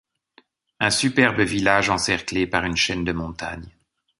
[0.79, 3.69] Un superbe village encerclé par une chaîne de montagnes.